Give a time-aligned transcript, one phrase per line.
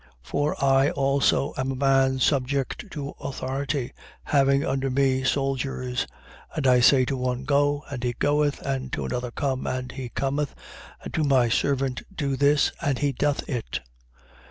[0.01, 0.07] 7:8.
[0.23, 3.93] For I also am a man subject to authority,
[4.23, 6.07] having under me soldiers:
[6.55, 10.09] and I say to one, Go, and he goeth: and to another, Come, and he
[10.09, 10.55] cometh;
[11.03, 13.81] and to my servant, Do this, and he doth it.